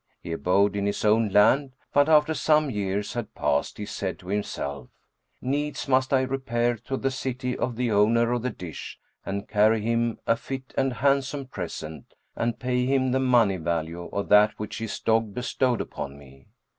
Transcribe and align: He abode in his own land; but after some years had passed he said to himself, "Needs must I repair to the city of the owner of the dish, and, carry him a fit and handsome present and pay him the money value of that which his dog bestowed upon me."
He 0.23 0.31
abode 0.31 0.75
in 0.75 0.87
his 0.87 1.05
own 1.05 1.29
land; 1.29 1.73
but 1.93 2.09
after 2.09 2.33
some 2.33 2.71
years 2.71 3.13
had 3.13 3.35
passed 3.35 3.77
he 3.77 3.85
said 3.85 4.17
to 4.17 4.29
himself, 4.29 4.89
"Needs 5.41 5.87
must 5.87 6.11
I 6.11 6.21
repair 6.21 6.75
to 6.85 6.97
the 6.97 7.11
city 7.11 7.55
of 7.55 7.75
the 7.75 7.91
owner 7.91 8.31
of 8.31 8.41
the 8.41 8.49
dish, 8.49 8.97
and, 9.23 9.47
carry 9.47 9.81
him 9.83 10.17
a 10.25 10.35
fit 10.35 10.73
and 10.75 10.91
handsome 10.91 11.45
present 11.45 12.15
and 12.35 12.57
pay 12.57 12.87
him 12.87 13.11
the 13.11 13.19
money 13.19 13.57
value 13.57 14.09
of 14.11 14.27
that 14.29 14.57
which 14.57 14.79
his 14.79 14.99
dog 14.99 15.35
bestowed 15.35 15.81
upon 15.81 16.17
me." 16.17 16.47